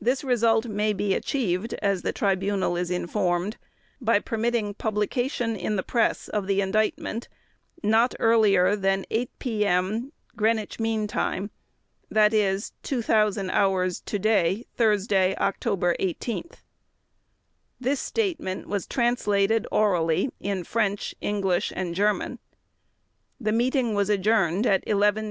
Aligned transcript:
"This 0.00 0.24
result 0.24 0.64
may 0.64 0.94
be 0.94 1.12
achieved, 1.12 1.74
as 1.82 2.00
the 2.00 2.14
Tribunal 2.14 2.78
is 2.78 2.90
informed, 2.90 3.58
by 4.00 4.18
permitting 4.18 4.72
publication 4.72 5.54
in 5.54 5.76
the 5.76 5.82
press 5.82 6.28
of 6.28 6.46
the 6.46 6.62
Indictment 6.62 7.28
not 7.82 8.14
earlier 8.18 8.74
than 8.74 9.04
8 9.10 9.30
p.m., 9.38 10.12
G.M.T., 10.40 11.14
i. 11.16 11.50
e. 12.32 12.60
2000 12.82 13.50
hours 13.50 14.00
today, 14.00 14.64
Thursday, 14.78 15.36
October 15.36 15.94
18th." 16.00 16.62
This 17.78 18.00
statement 18.00 18.66
was 18.66 18.86
translated 18.86 19.66
orally 19.70 20.30
in 20.40 20.64
French, 20.64 21.14
English, 21.20 21.70
and 21.76 21.94
German. 21.94 22.38
The 23.38 23.52
meeting 23.52 23.94
adjourned 24.08 24.66
at 24.66 24.82
11:25 24.86 25.16
a. 25.16 25.22